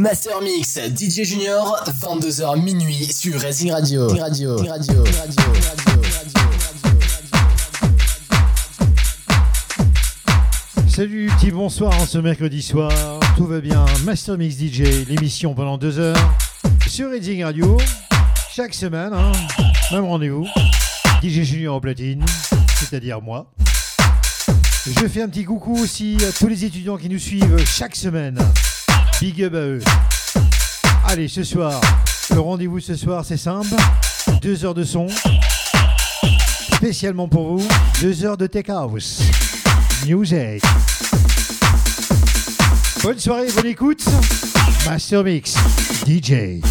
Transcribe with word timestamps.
Master 0.00 0.40
Mix, 0.40 0.78
DJ 0.96 1.24
Junior, 1.24 1.84
22h 2.00 2.58
minuit 2.62 3.12
sur 3.12 3.38
Racing 3.38 3.70
Radio. 3.70 4.08
Radio, 4.08 4.56
Radio, 4.56 5.04
Radio, 5.04 5.04
Radio, 5.04 6.02
Salut, 10.88 11.30
petit 11.38 11.50
bonsoir 11.50 11.92
en 12.00 12.06
ce 12.06 12.16
mercredi 12.16 12.62
soir. 12.62 12.90
Tout 13.36 13.44
va 13.44 13.60
bien. 13.60 13.84
Master 14.04 14.38
Mix 14.38 14.56
DJ, 14.56 15.06
l'émission 15.06 15.52
pendant 15.52 15.76
deux 15.76 15.98
heures 15.98 16.16
sur 16.88 17.10
Reading 17.10 17.44
Radio. 17.44 17.76
Chaque 18.50 18.72
semaine, 18.72 19.12
hein, 19.12 19.32
même 19.92 20.06
rendez-vous. 20.06 20.46
DJ 21.22 21.42
Junior 21.42 21.76
en 21.76 21.80
platine, 21.82 22.24
c'est-à-dire 22.78 23.20
moi. 23.20 23.52
Je 24.86 25.06
fais 25.08 25.20
un 25.20 25.28
petit 25.28 25.44
coucou 25.44 25.76
aussi 25.76 26.16
à 26.26 26.32
tous 26.32 26.46
les 26.48 26.64
étudiants 26.64 26.96
qui 26.96 27.10
nous 27.10 27.18
suivent 27.18 27.62
chaque 27.66 27.94
semaine. 27.94 28.38
Big 29.20 29.42
up 29.42 29.54
à 29.54 29.58
eux. 29.58 29.82
Allez, 31.06 31.28
ce 31.28 31.44
soir, 31.44 31.78
le 32.32 32.40
rendez-vous 32.40 32.80
ce 32.80 32.96
soir, 32.96 33.22
c'est 33.22 33.36
simple. 33.36 33.74
Deux 34.40 34.64
heures 34.64 34.72
de 34.72 34.82
son. 34.82 35.08
Spécialement 36.72 37.28
pour 37.28 37.58
vous, 37.58 37.68
deux 38.00 38.24
heures 38.24 38.38
de 38.38 38.46
tech 38.46 38.70
house. 38.70 39.22
Music. 40.06 40.62
Bonne 43.02 43.18
soirée, 43.18 43.48
bonne 43.54 43.66
écoute. 43.66 44.02
Master 44.86 45.22
Mix, 45.22 45.54
DJ. 46.06 46.62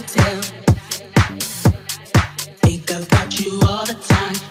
cocktail. 0.00 0.42
Think 2.62 2.90
about 2.90 3.40
you 3.40 3.60
all 3.66 3.84
the 3.84 3.94
time. 4.08 4.49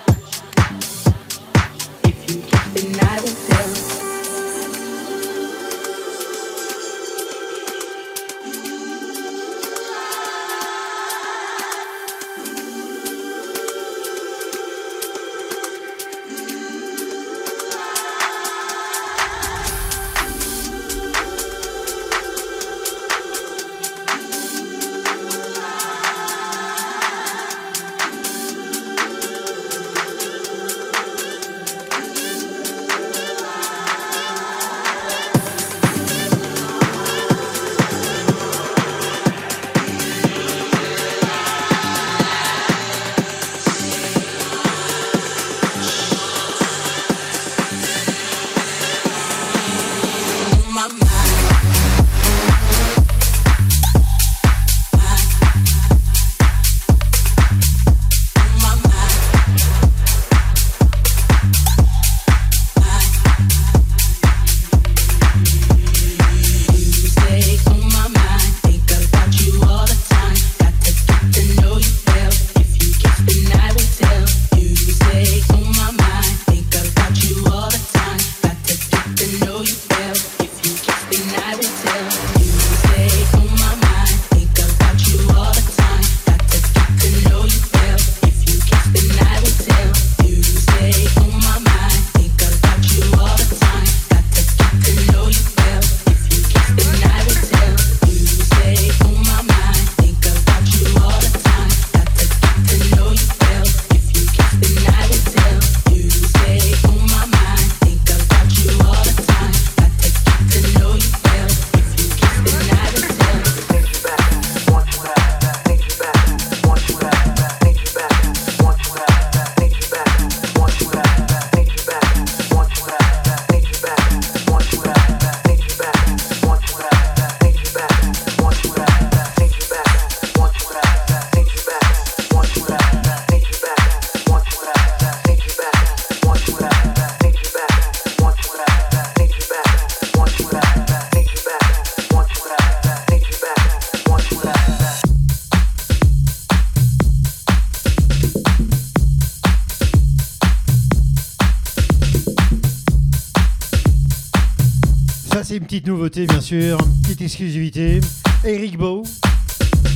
Petite 155.70 155.86
nouveauté, 155.86 156.26
bien 156.26 156.42
sûr, 156.42 156.80
petite 157.04 157.22
exclusivité. 157.22 158.00
Eric 158.44 158.76
Beau, 158.76 159.04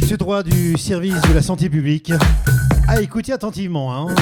ce 0.07 0.13
droit 0.13 0.43
du 0.43 0.77
service 0.77 1.19
de 1.27 1.33
la 1.33 1.41
santé 1.41 1.67
publique. 1.67 2.13
À 2.87 3.01
écouter 3.01 3.33
attentivement. 3.33 4.07
Hein. 4.07 4.13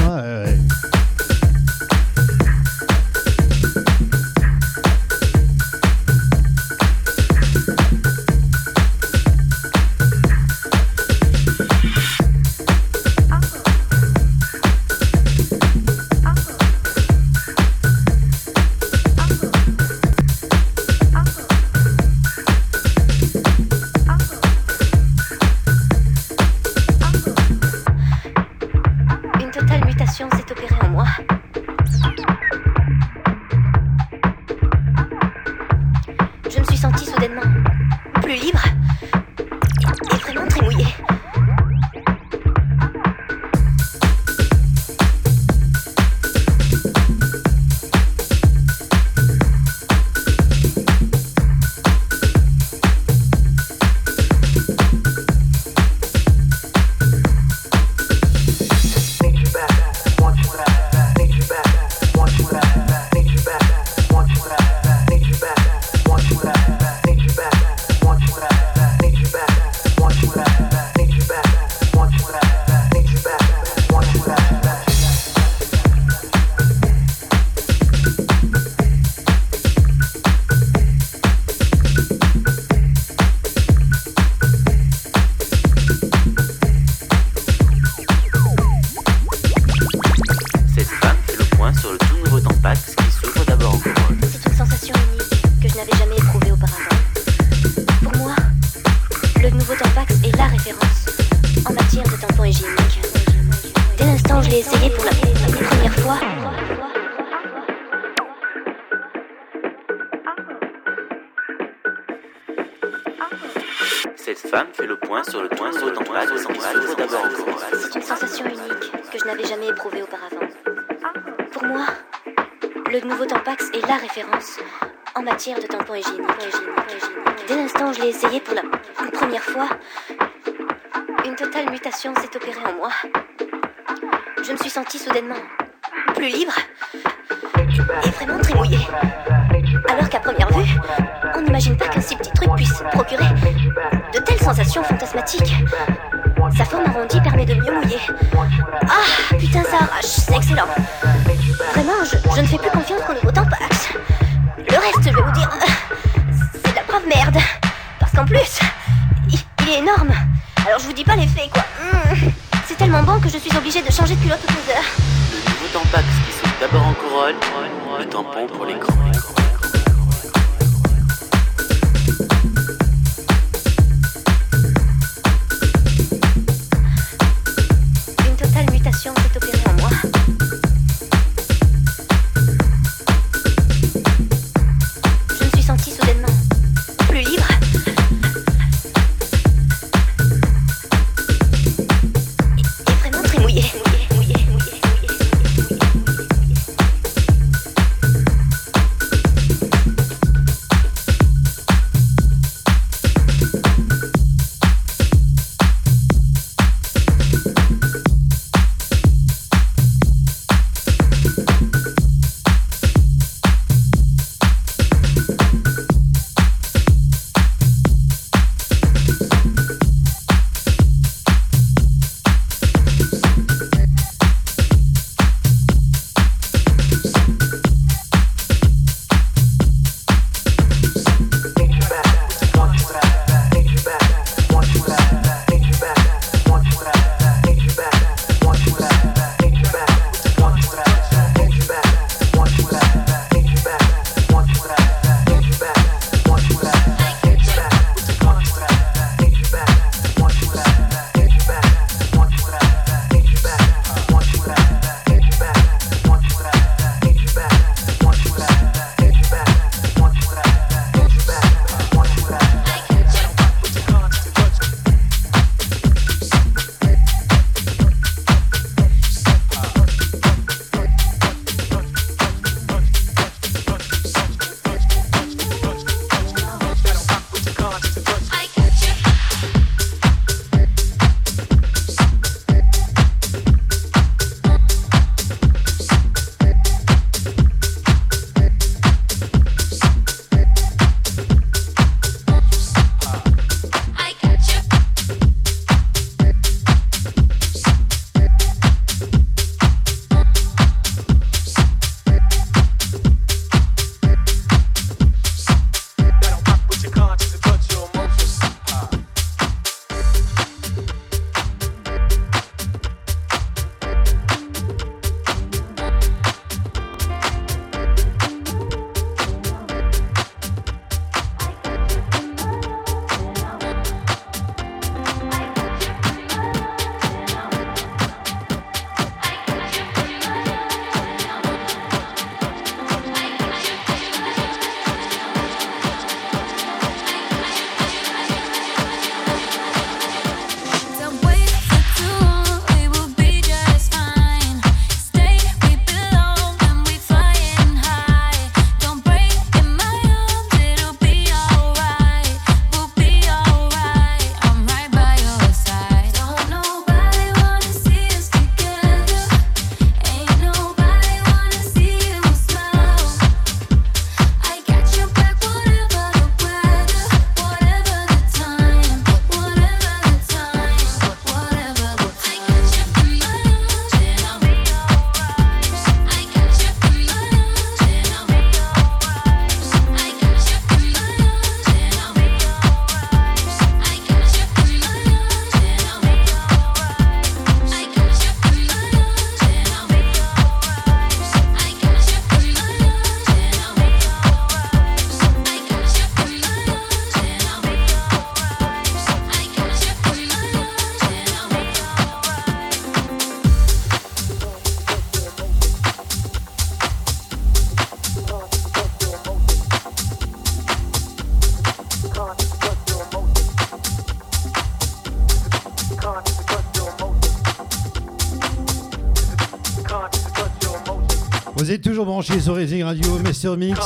branché 422.21 422.39
sur 422.39 422.53
Radio, 422.55 423.17
Master 423.23 423.57
Mix, 423.57 423.79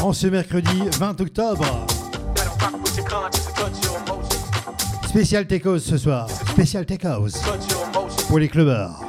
en 0.00 0.14
ce 0.14 0.26
mercredi 0.26 0.84
20 0.98 1.20
octobre. 1.20 1.86
Spécial 5.06 5.46
Tech 5.46 5.66
House 5.66 5.84
ce 5.84 5.98
soir, 5.98 6.30
spécial 6.30 6.86
Tech 6.86 7.04
House. 7.04 7.34
Pour 8.28 8.38
les 8.38 8.48
clubbers. 8.48 9.07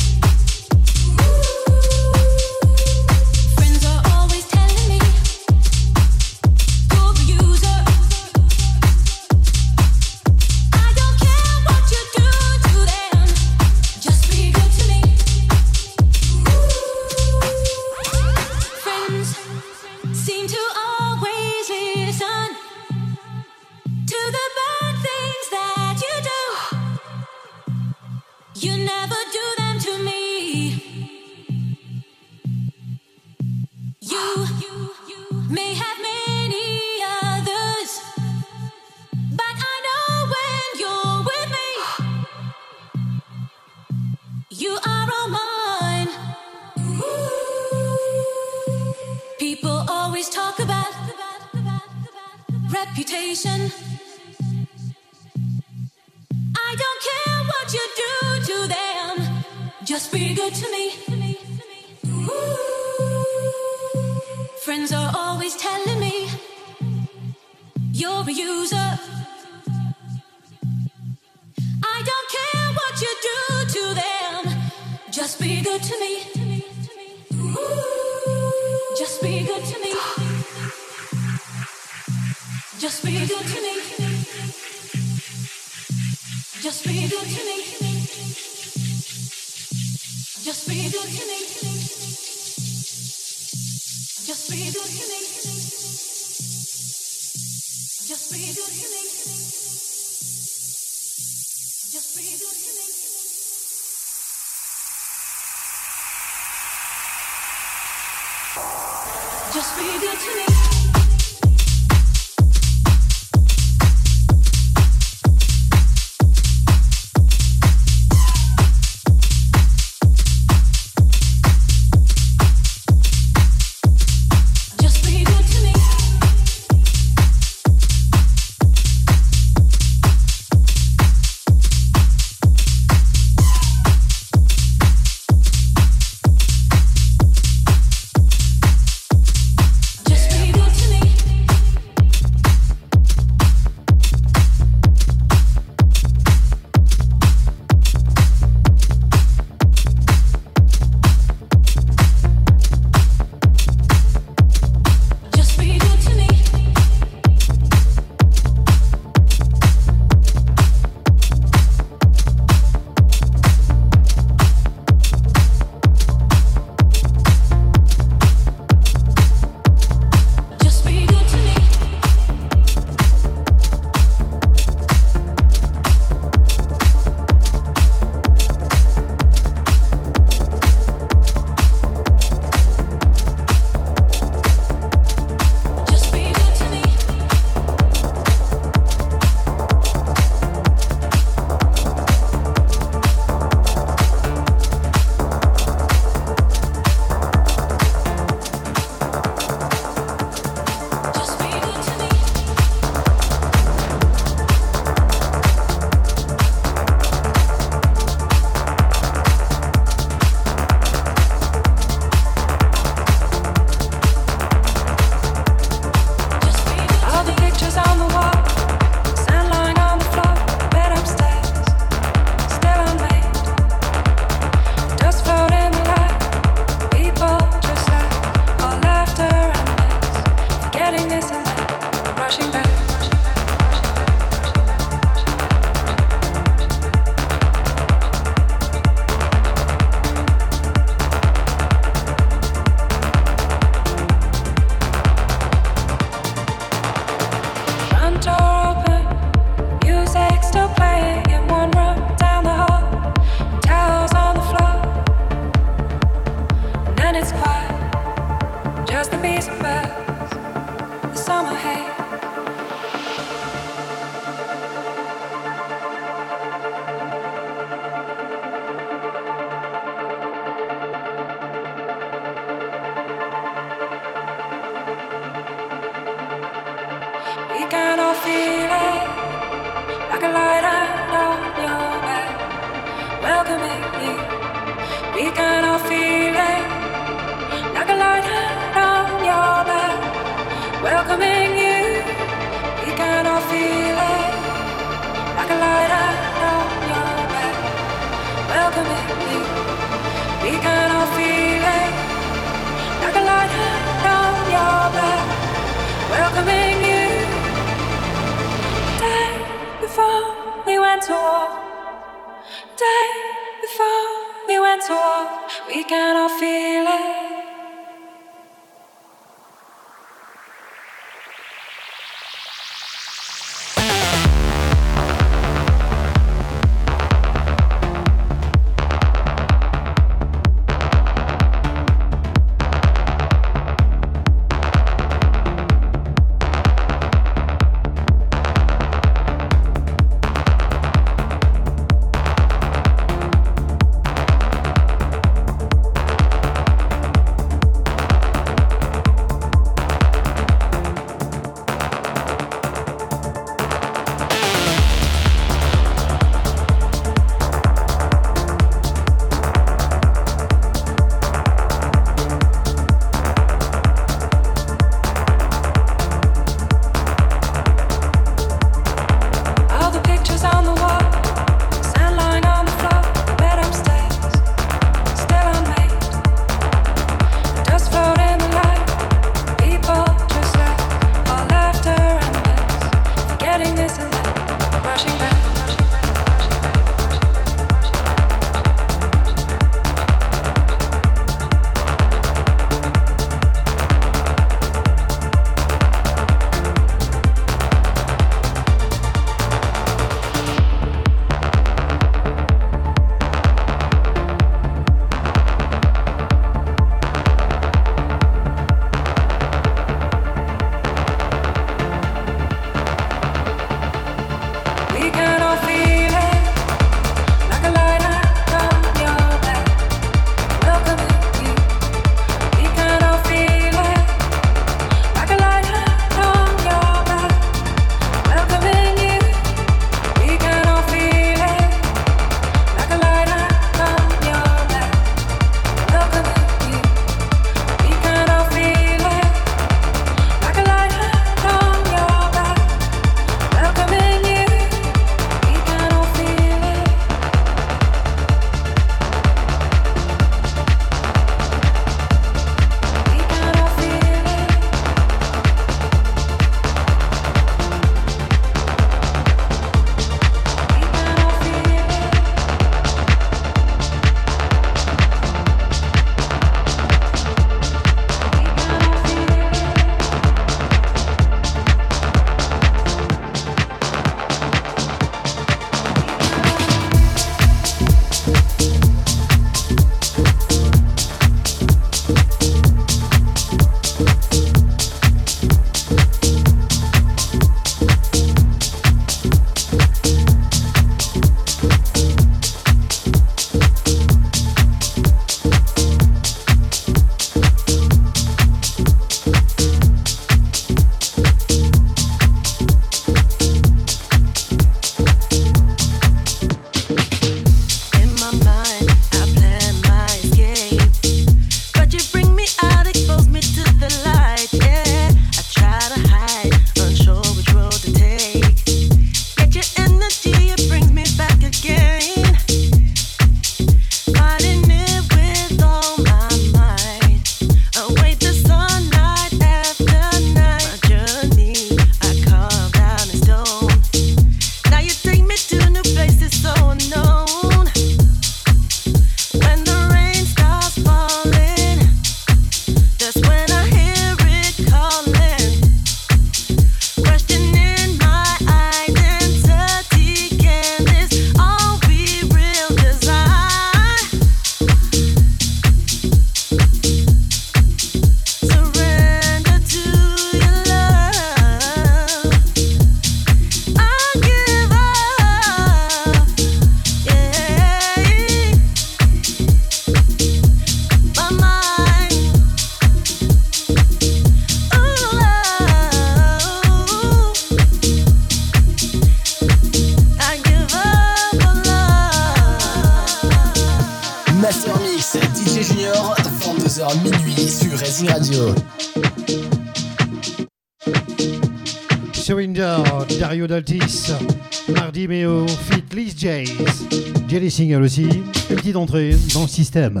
Single 597.52 597.82
aussi, 597.82 598.06
petite 598.48 598.76
entrée 598.76 599.14
dans 599.34 599.42
le 599.42 599.48
système. 599.48 600.00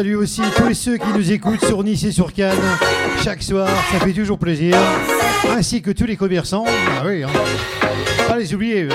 Salut 0.00 0.16
aussi 0.16 0.40
tous 0.56 0.72
ceux 0.72 0.96
qui 0.96 1.08
nous 1.14 1.30
écoutent 1.30 1.62
sur 1.62 1.84
Nice 1.84 2.04
et 2.04 2.10
sur 2.10 2.32
Cannes 2.32 2.56
chaque 3.22 3.42
soir, 3.42 3.68
ça 3.92 4.00
fait 4.00 4.14
toujours 4.14 4.38
plaisir. 4.38 4.74
Ainsi 5.50 5.82
que 5.82 5.90
tous 5.90 6.06
les 6.06 6.16
commerçants. 6.16 6.64
Ah 6.66 7.02
hein. 7.04 7.28
pas 8.26 8.38
les 8.38 8.54
oublier. 8.54 8.88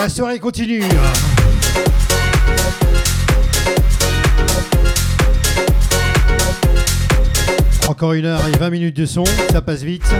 La 0.00 0.08
soirée 0.08 0.40
continue. 0.40 0.82
Encore 7.86 8.14
une 8.14 8.26
heure 8.26 8.40
et 8.52 8.58
20 8.58 8.70
minutes 8.70 8.96
de 8.96 9.06
son, 9.06 9.22
ça 9.52 9.62
passe 9.62 9.84
vite. 9.84 10.12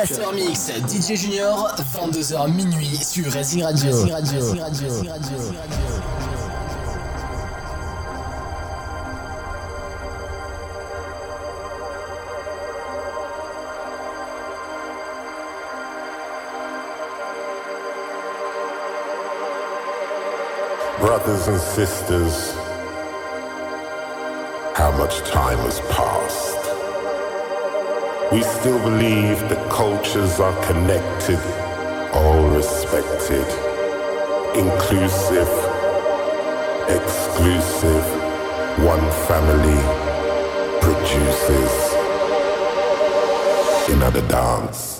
Master 0.00 0.32
Mix, 0.32 0.70
DJ 0.88 1.14
Junior, 1.14 1.68
22h 1.92 2.50
minuit 2.54 3.04
sur 3.04 3.30
Racing 3.30 3.62
Radio. 3.62 3.90
Racing 3.90 4.12
Radio. 4.14 4.40
Racing 4.40 4.60
Radio. 4.62 4.88
Racing 4.88 5.08
Radio. 5.10 5.60
Brothers 20.98 21.48
and 21.48 21.60
sisters, 21.60 22.54
how 24.74 24.90
much 24.96 25.18
time 25.30 25.58
has 25.58 25.78
passed? 25.90 26.59
We 28.32 28.42
still 28.44 28.78
believe 28.84 29.40
that 29.48 29.70
cultures 29.72 30.38
are 30.38 30.54
connected, 30.64 31.40
all 32.14 32.48
respected, 32.50 33.44
inclusive, 34.54 35.50
exclusive, 36.88 38.06
one 38.86 39.04
family 39.26 39.82
produces 40.80 41.72
another 43.90 44.22
dance. 44.28 44.99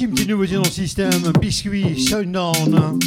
Maxime, 0.00 0.14
tu 0.14 0.26
nouveau 0.32 0.46
dans 0.46 0.62
le 0.62 0.70
système, 0.70 1.32
biscuit, 1.38 2.00
Sundown. 2.00 2.98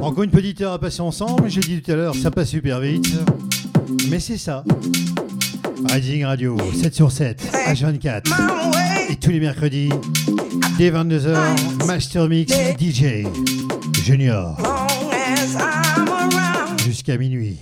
Encore 0.00 0.22
une 0.22 0.30
petite 0.30 0.62
heure 0.62 0.72
à 0.72 0.78
passer 0.78 1.02
ensemble, 1.02 1.50
j'ai 1.50 1.60
dit 1.60 1.82
tout 1.82 1.90
à 1.90 1.96
l'heure, 1.96 2.14
ça 2.14 2.30
passe 2.30 2.48
super 2.48 2.80
vite. 2.80 3.12
Mais 4.08 4.18
c'est 4.20 4.38
ça. 4.38 4.64
Rising 5.90 6.24
Radio, 6.24 6.56
7 6.80 6.94
sur 6.94 7.12
7, 7.12 7.42
H24. 7.66 8.22
Et 9.10 9.16
tous 9.16 9.32
les 9.32 9.40
mercredis, 9.40 9.90
dès 10.78 10.90
22h, 10.90 11.36
Master 11.86 12.26
Mix 12.26 12.54
DJ 12.80 13.26
Junior. 14.02 14.56
Jusqu'à 16.86 17.18
minuit. 17.18 17.58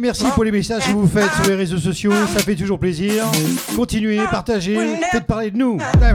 merci 0.00 0.24
pour 0.34 0.44
les 0.44 0.52
messages 0.52 0.84
que 0.86 0.92
vous 0.92 1.08
faites 1.08 1.32
sur 1.32 1.46
les 1.46 1.54
réseaux 1.54 1.78
sociaux. 1.78 2.12
Ça 2.34 2.40
fait 2.40 2.54
toujours 2.54 2.78
plaisir. 2.78 3.24
Continuez, 3.74 4.20
partagez, 4.30 4.78
faites 5.10 5.24
parler 5.24 5.50
de 5.50 5.56
nous. 5.56 5.78
Ah 6.02 6.14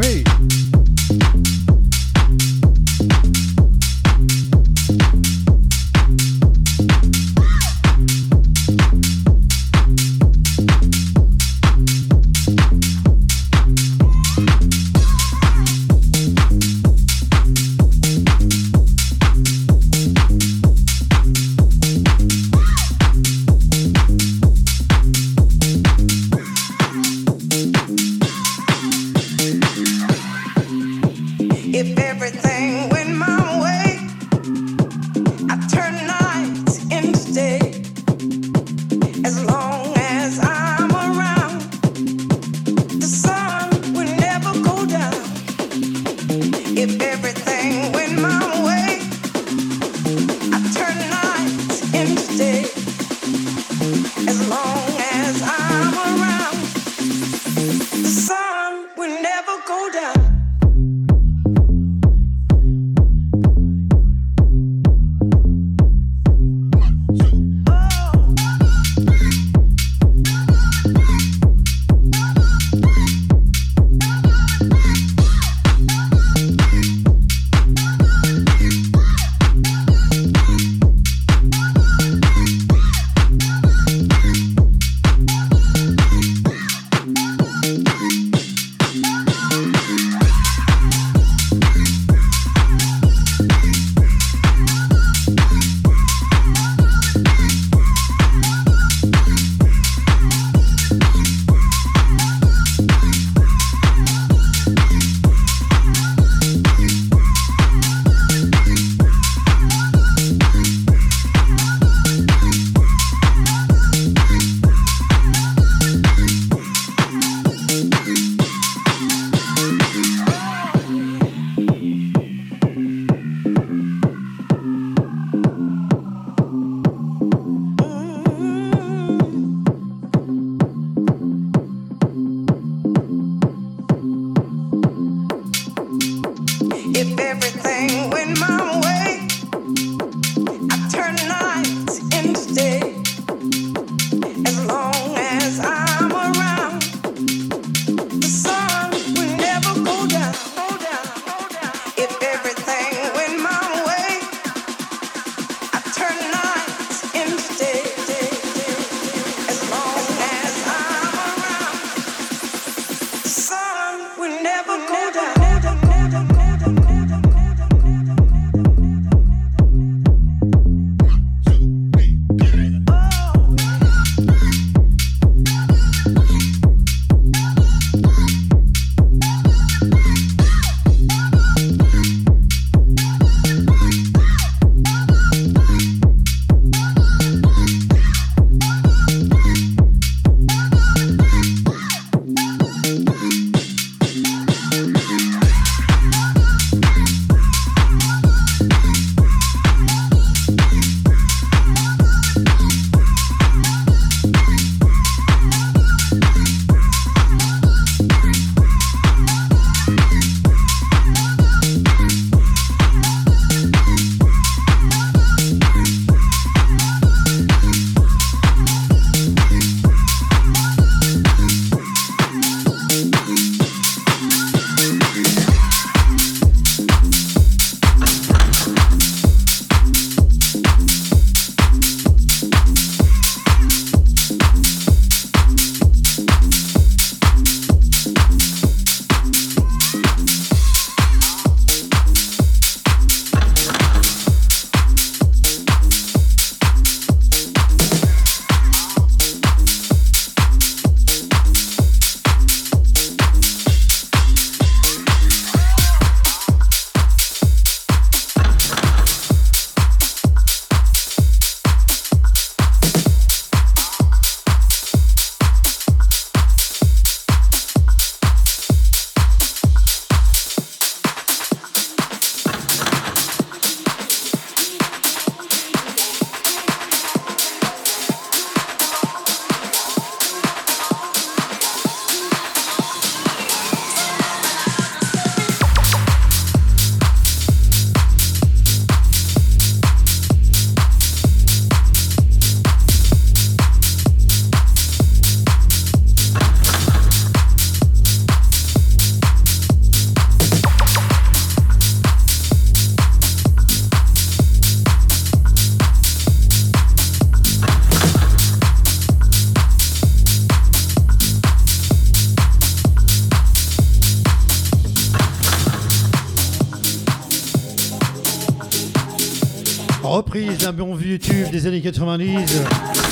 90, 321.83 322.61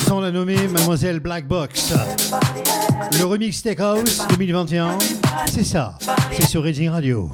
sans 0.06 0.20
la 0.20 0.30
nommer 0.30 0.56
Mademoiselle 0.66 1.20
Black 1.20 1.46
Box. 1.46 1.92
Le 3.18 3.26
remix 3.26 3.58
Steakhouse 3.58 4.22
2021, 4.30 4.98
c'est 5.52 5.62
ça, 5.62 5.98
c'est 6.32 6.46
sur 6.46 6.62
Reading 6.62 6.88
Radio. 6.88 7.28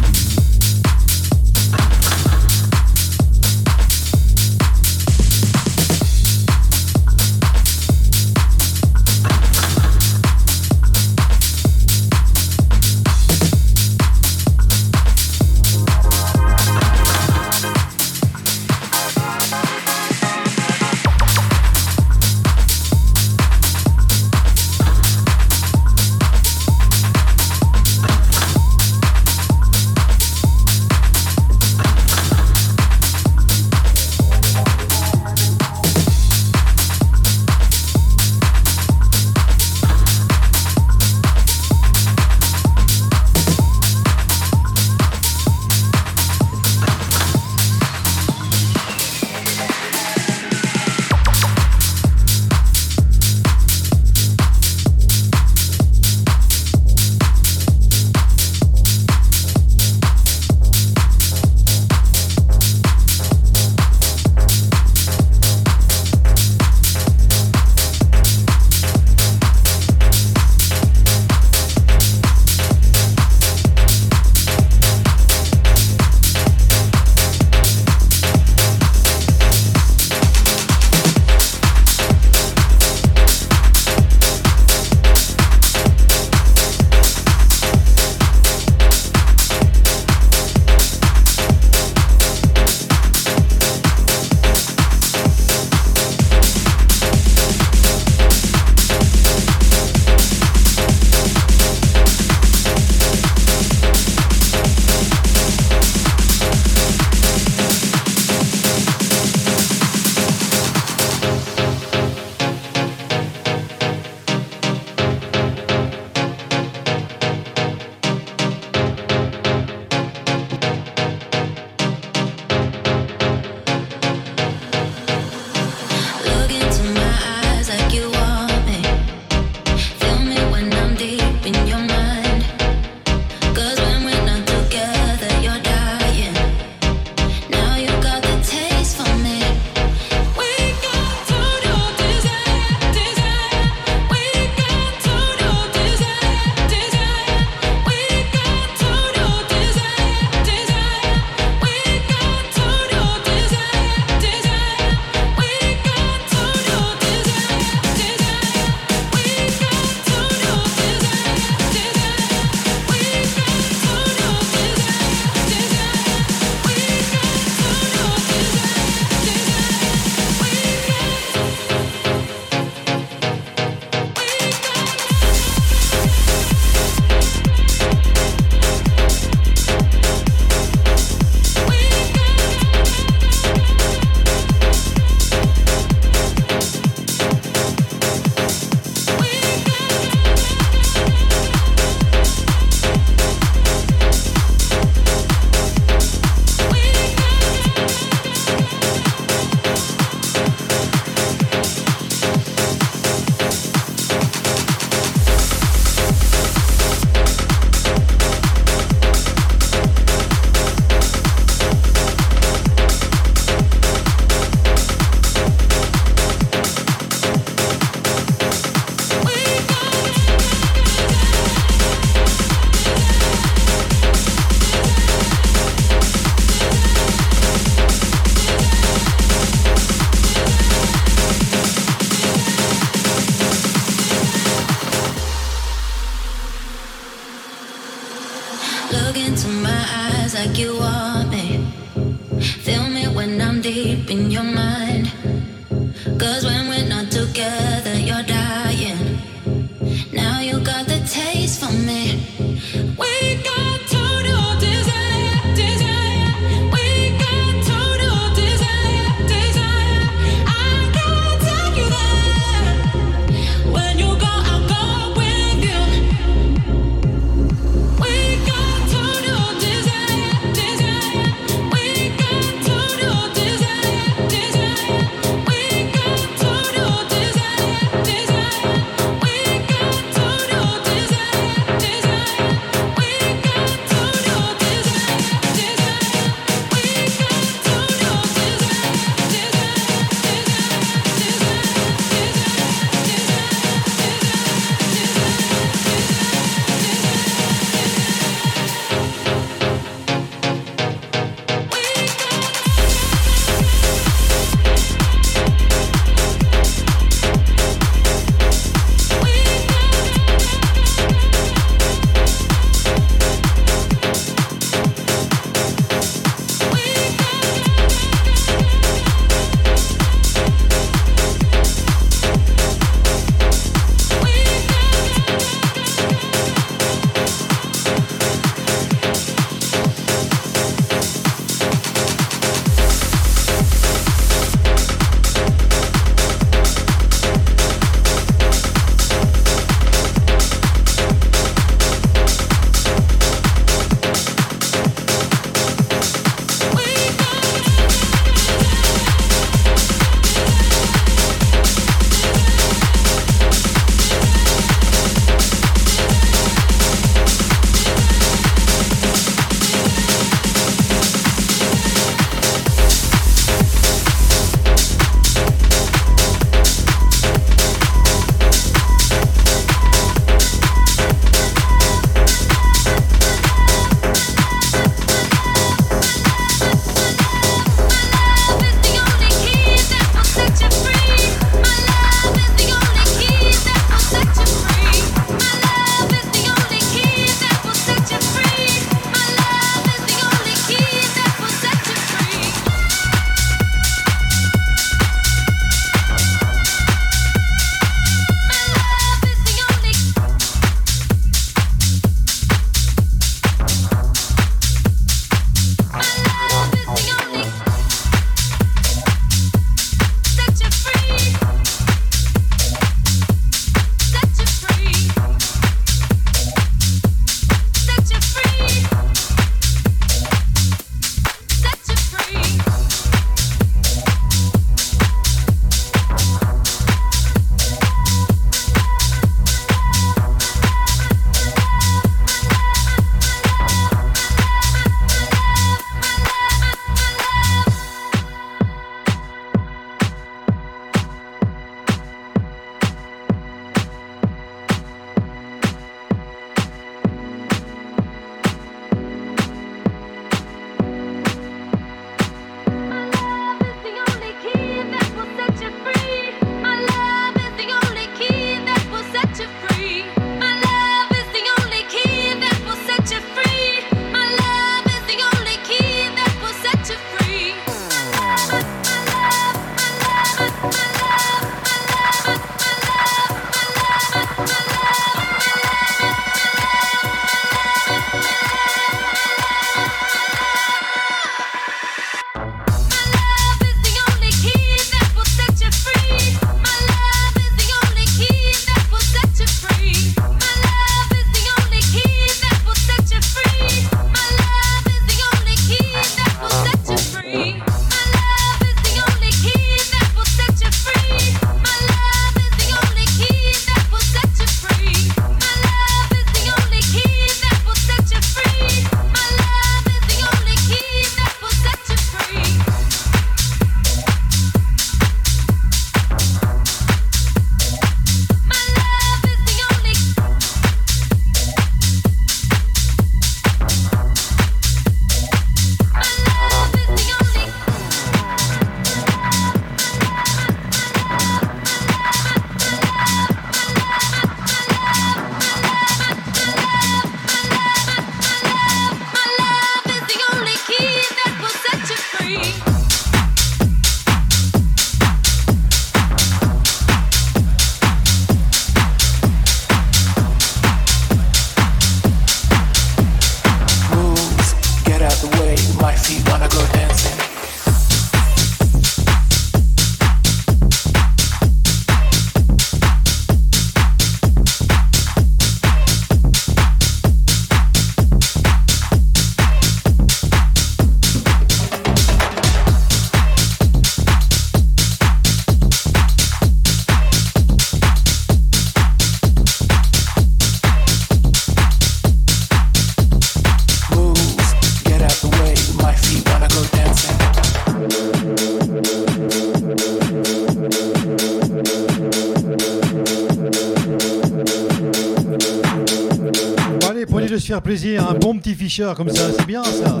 plaisir, 597.68 598.08
un 598.08 598.14
bon 598.14 598.34
petit 598.38 598.54
ficheur 598.54 598.94
comme 598.94 599.10
ça, 599.10 599.24
c'est 599.30 599.46
bien 599.46 599.62
ça. 599.62 600.00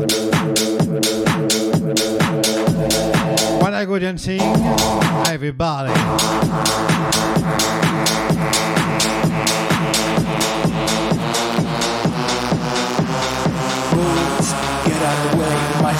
When 3.60 3.74
I 3.74 3.84
go 3.84 3.98
dancing, 3.98 4.40
everybody. 5.30 5.92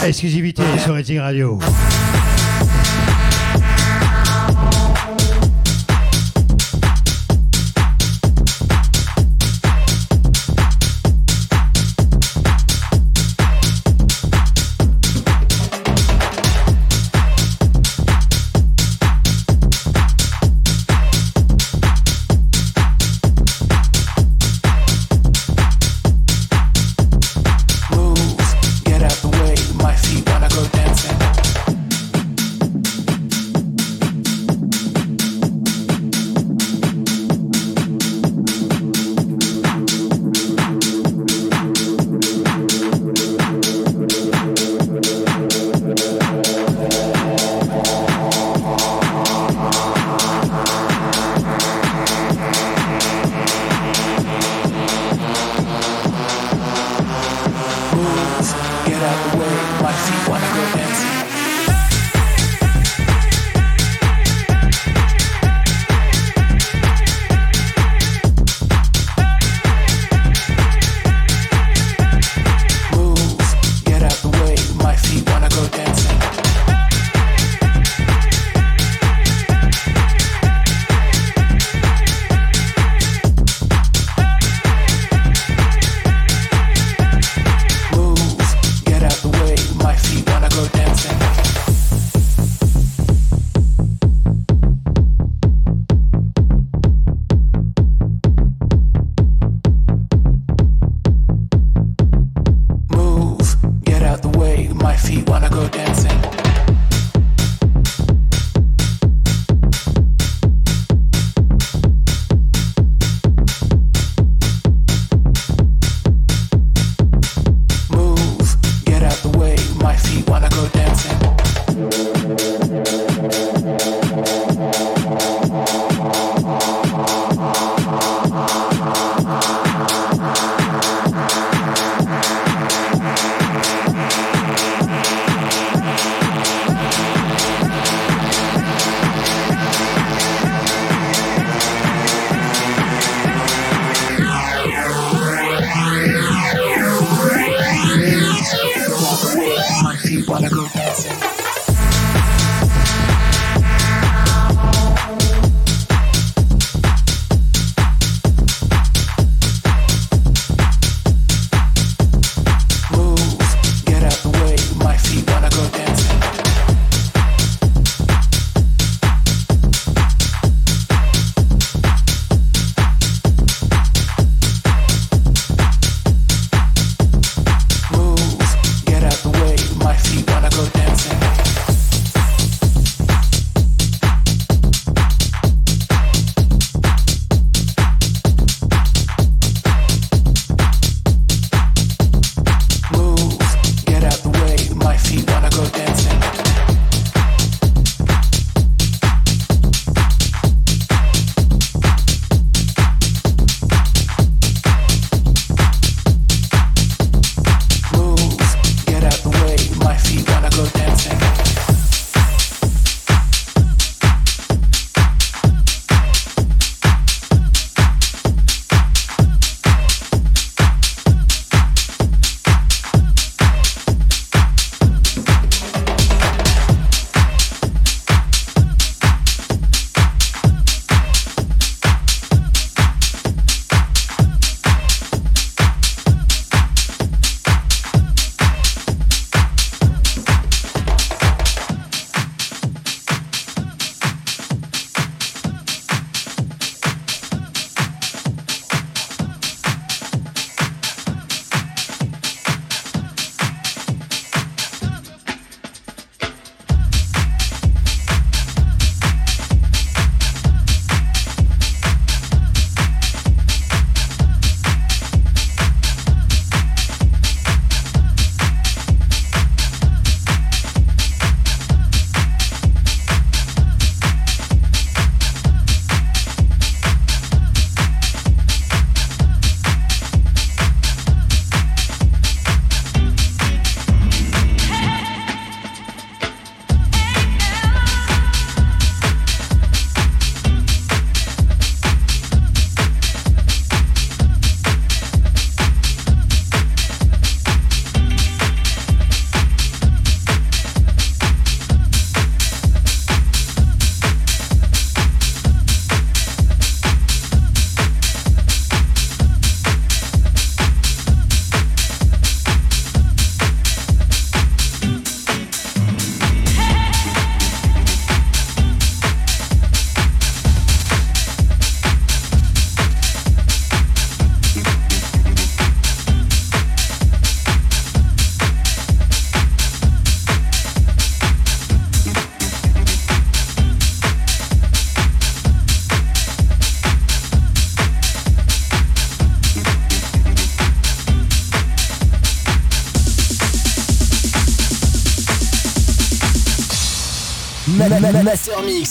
Exclusivité 0.06 0.62
sur 0.82 0.94
Rating 0.94 1.18
Radio. 1.18 1.58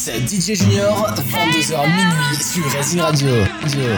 DJ 0.07 0.55
Junior, 0.55 1.13
22h 1.29 1.85
minuit 1.85 2.41
sur 2.41 2.63
Racing 2.71 3.01
Radio. 3.01 3.43
Radio, 3.61 3.89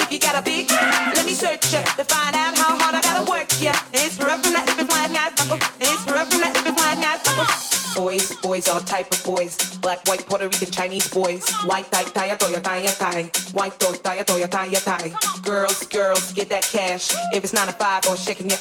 if 0.00 0.12
you 0.12 0.18
got 0.18 0.34
a 0.38 0.42
be, 0.42 0.66
Let 1.14 1.26
me 1.26 1.32
search 1.32 1.74
it 1.74 1.86
to 1.96 2.04
find 2.04 2.34
out 2.36 2.56
how. 2.58 2.85
White, 10.66 10.72
Chinese 10.72 11.08
boys. 11.08 11.48
White 11.64 11.90
tie, 11.90 12.04
tie, 12.04 12.36
toya, 12.36 12.62
tie, 12.62 12.86
tie. 12.86 13.30
White 13.52 13.78
toy, 13.78 13.96
tie, 13.96 14.22
toya, 14.24 14.48
tie, 14.48 14.70
tie. 14.70 15.12
Girls, 15.42 15.86
girls, 15.86 16.32
get 16.32 16.48
that 16.48 16.62
cash. 16.62 17.14
If 17.32 17.44
it's 17.44 17.52
nine 17.52 17.66
to 17.66 17.72
five 17.72 18.06
or 18.08 18.16
shaking 18.16 18.50
your 18.50 18.58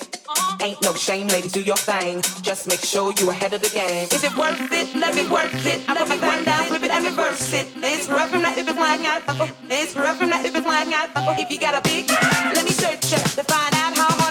ain't 0.62 0.82
no 0.82 0.94
shame, 0.94 1.28
ladies, 1.28 1.52
do 1.52 1.62
your 1.62 1.78
thing. 1.78 2.22
Just 2.42 2.68
make 2.68 2.80
sure 2.80 3.14
you 3.18 3.30
ahead 3.30 3.54
of 3.54 3.62
the 3.62 3.70
game. 3.70 4.08
Is 4.12 4.24
it 4.24 4.36
worth 4.38 4.72
it? 4.72 4.96
Let 4.96 5.16
me 5.16 5.28
work 5.28 5.54
it. 5.54 5.82
I 5.90 5.96
put 5.96 6.10
my 6.10 6.18
grind 6.18 6.46
down, 6.46 6.66
flip 6.66 6.84
it 6.84 6.92
and 6.92 7.06
reverse 7.06 7.54
it. 7.54 7.68
It's 7.78 8.08
rough 8.10 8.30
from 8.30 8.42
that 8.42 8.58
if 8.58 8.68
it's 8.68 8.78
flying 8.78 9.06
out. 9.06 9.22
It's 9.70 9.96
rough 9.96 10.18
from 10.18 10.30
that 10.30 10.46
if 10.46 10.56
it's 10.56 10.66
flying 10.66 10.94
out. 10.94 11.10
If 11.40 11.50
you 11.52 11.60
got 11.60 11.74
a 11.76 11.82
big, 11.82 12.10
let 12.10 12.66
me 12.66 12.72
search 12.72 13.14
it 13.14 13.26
to 13.38 13.44
find 13.44 13.74
out 13.76 13.98
how 13.98 14.25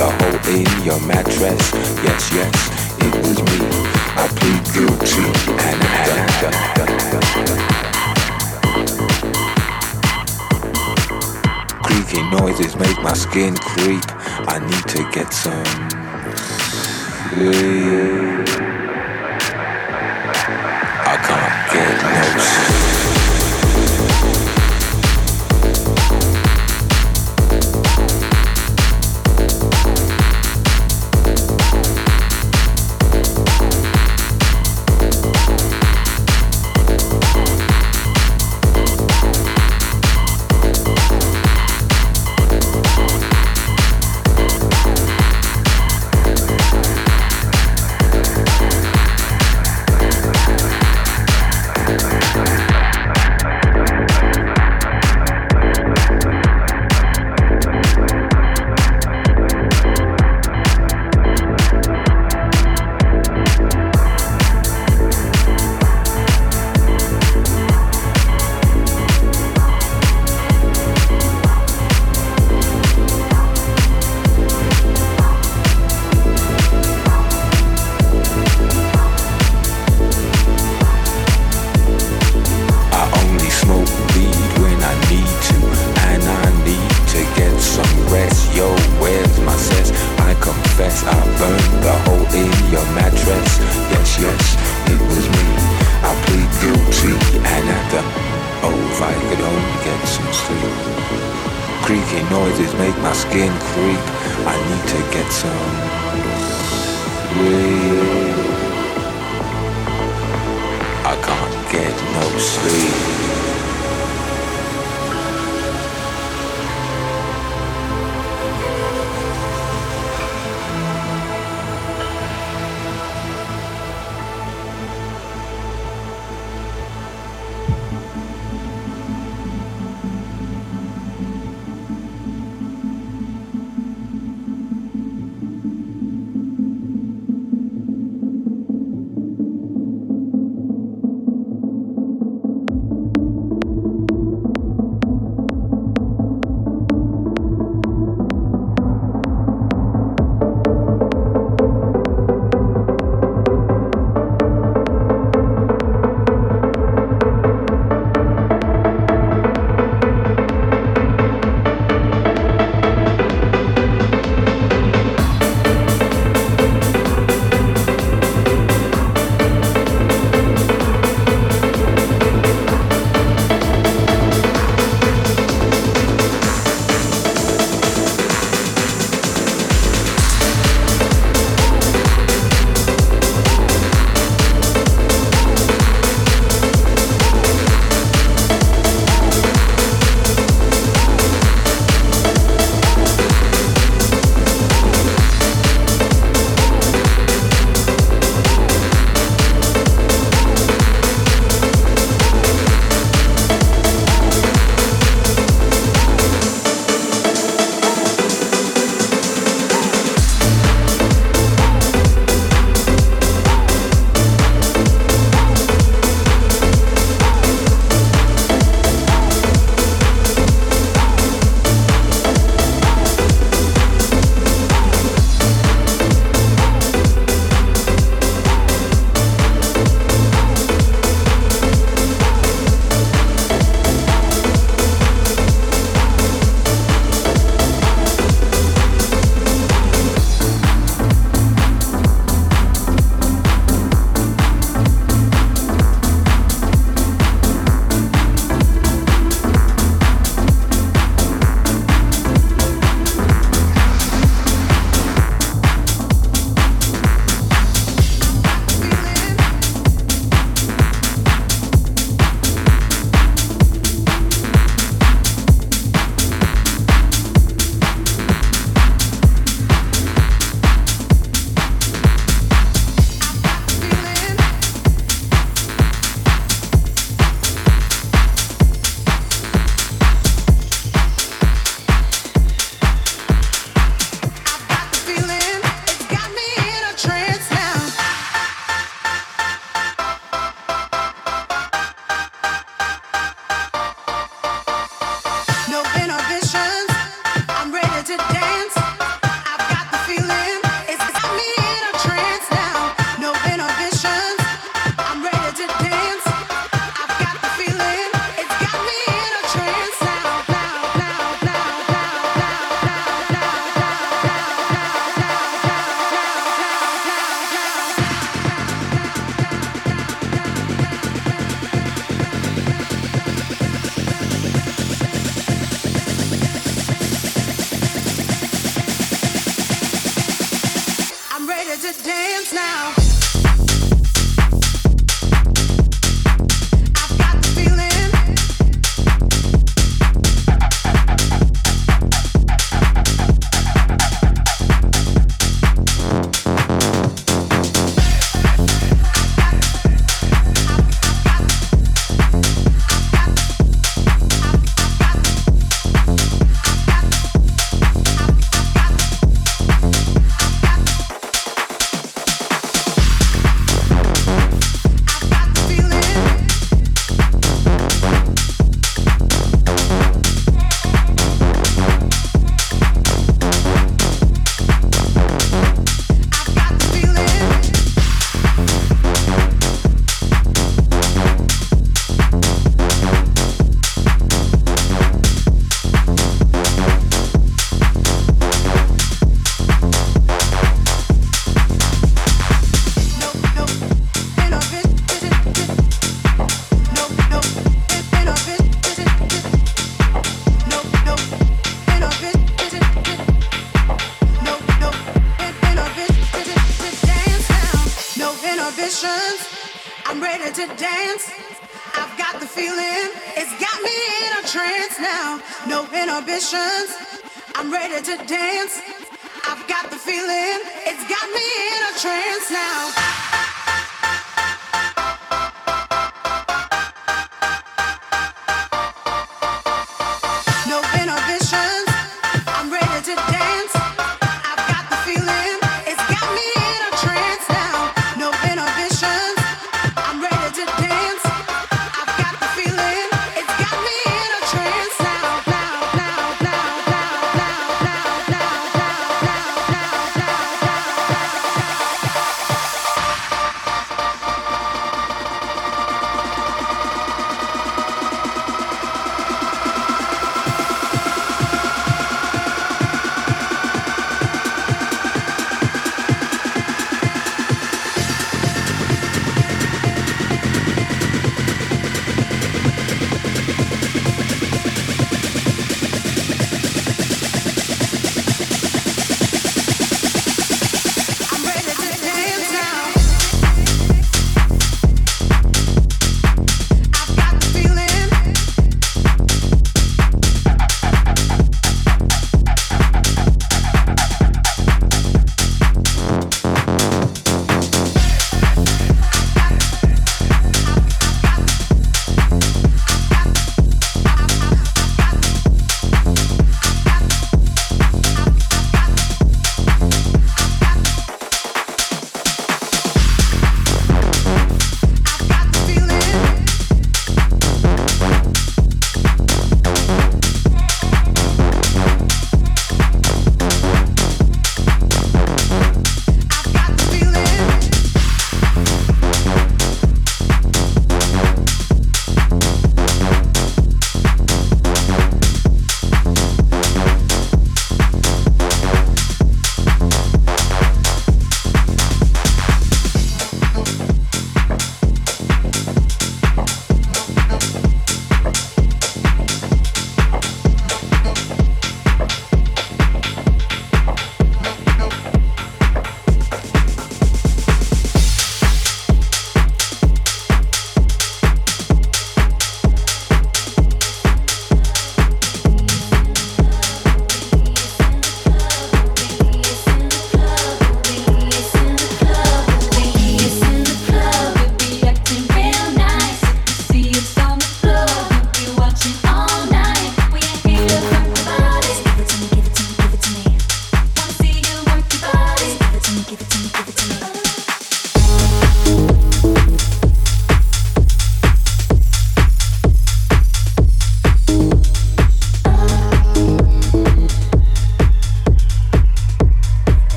the 0.00 0.08
hole 0.08 0.40
in 0.56 0.64
your 0.82 1.00
mattress. 1.06 1.72
Yes, 2.02 2.32
yes, 2.32 2.54
it 3.04 3.14
was 3.20 3.36
me. 3.48 3.58
I 4.16 4.24
plead 4.38 4.64
guilty 4.72 5.28
and 5.66 5.80
dun, 6.06 6.54
Creaky 11.82 12.22
noises 12.30 12.76
make 12.76 12.98
my 13.02 13.12
skin 13.12 13.54
creep. 13.56 14.04
I 14.48 14.58
need 14.70 14.86
to 14.88 15.02
get 15.12 15.34
some 15.34 15.90
sleep. 17.34 18.39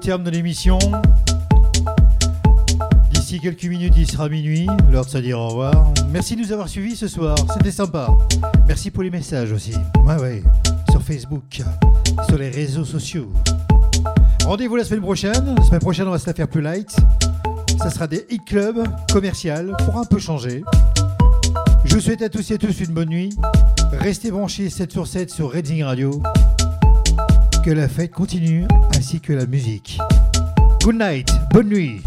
Terme 0.00 0.24
de 0.24 0.30
l'émission. 0.30 0.78
D'ici 3.12 3.38
quelques 3.38 3.64
minutes, 3.64 3.92
il 3.98 4.10
sera 4.10 4.28
minuit. 4.30 4.66
L'heure 4.90 5.04
de 5.04 5.10
se 5.10 5.18
dire 5.18 5.38
au 5.38 5.48
revoir. 5.48 5.92
Merci 6.10 6.36
de 6.36 6.40
nous 6.40 6.52
avoir 6.52 6.68
suivis 6.68 6.96
ce 6.96 7.06
soir. 7.06 7.36
C'était 7.52 7.70
sympa. 7.70 8.08
Merci 8.66 8.90
pour 8.90 9.02
les 9.02 9.10
messages 9.10 9.52
aussi. 9.52 9.74
Ouais, 10.06 10.16
ouais. 10.16 10.42
Sur 10.90 11.02
Facebook, 11.02 11.62
sur 12.28 12.38
les 12.38 12.48
réseaux 12.48 12.86
sociaux. 12.86 13.30
Rendez-vous 14.44 14.76
la 14.76 14.84
semaine 14.84 15.02
prochaine. 15.02 15.54
La 15.56 15.64
semaine 15.64 15.80
prochaine, 15.80 16.08
on 16.08 16.12
va 16.12 16.18
se 16.18 16.26
la 16.26 16.34
faire 16.34 16.48
plus 16.48 16.62
light. 16.62 16.96
Ça 17.78 17.90
sera 17.90 18.06
des 18.06 18.26
hit 18.30 18.44
clubs 18.46 18.82
commercial 19.12 19.76
pour 19.84 19.98
un 19.98 20.04
peu 20.04 20.18
changer. 20.18 20.64
Je 21.84 21.94
vous 21.94 22.00
souhaite 22.00 22.22
à 22.22 22.30
tous 22.30 22.50
et 22.50 22.54
à 22.54 22.58
tous 22.58 22.80
une 22.80 22.94
bonne 22.94 23.10
nuit. 23.10 23.36
Restez 23.92 24.30
branchés 24.30 24.70
7 24.70 24.90
sur 24.92 25.06
7 25.06 25.30
sur 25.30 25.50
Reading 25.50 25.82
Radio. 25.82 26.22
Que 27.64 27.70
la 27.70 27.88
fête 27.88 28.10
continue 28.10 28.66
ainsi 28.96 29.20
que 29.20 29.34
la 29.34 29.44
musique. 29.44 29.98
Good 30.82 30.96
night, 30.96 31.28
bonne 31.52 31.68
nuit. 31.68 32.00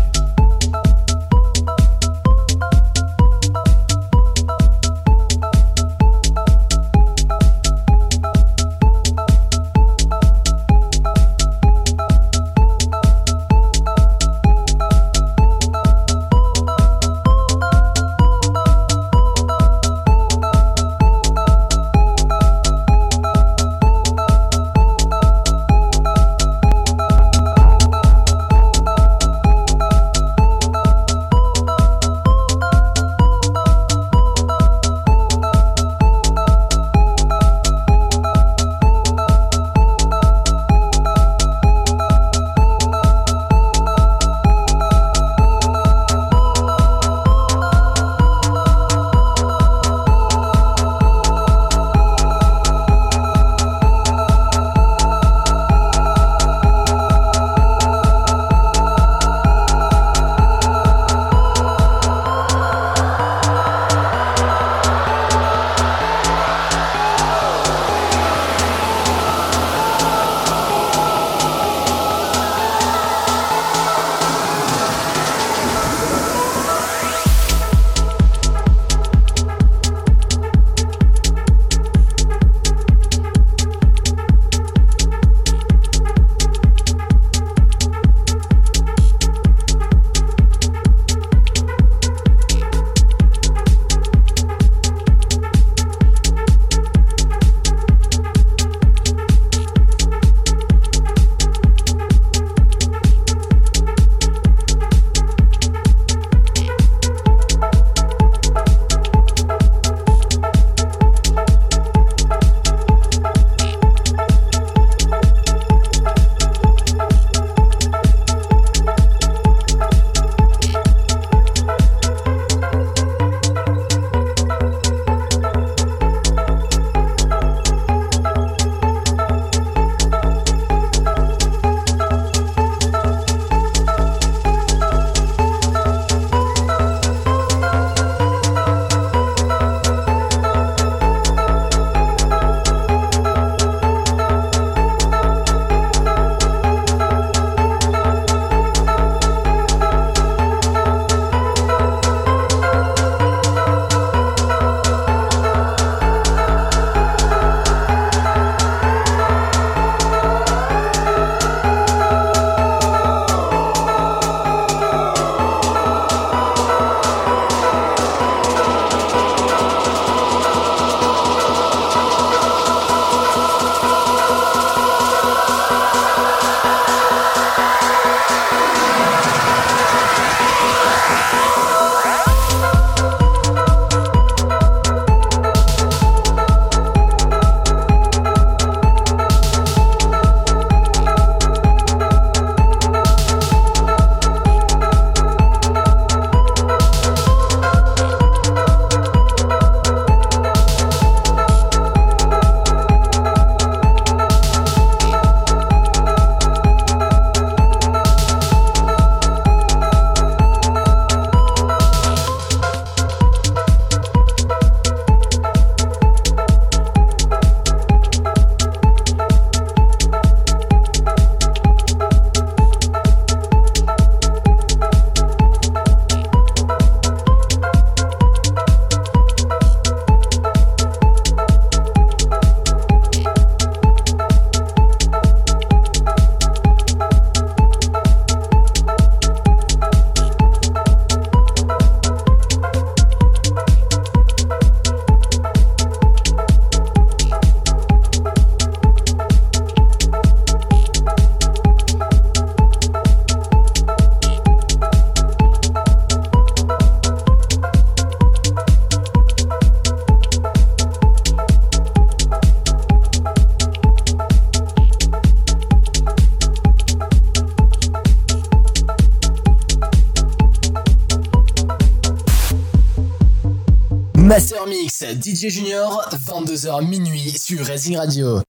DJ 275.12 275.50
Junior, 275.50 276.02
22h 276.26 276.88
minuit 276.88 277.38
sur 277.38 277.66
Racing 277.66 277.98
Radio. 277.98 278.42